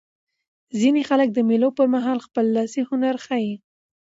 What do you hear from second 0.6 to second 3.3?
ځیني خلک د مېلو پر مهال خپل لاسي هنرونه